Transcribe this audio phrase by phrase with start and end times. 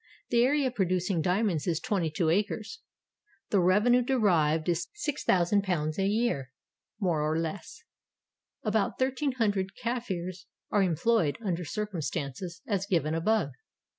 [0.31, 2.79] The area producing diamonds is twenty two acres.
[3.51, 6.51] The revenue derived is £6000 a year,
[6.99, 7.83] more or less.
[8.63, 13.51] About 1300 Kafirs are employed under circum stances as given above.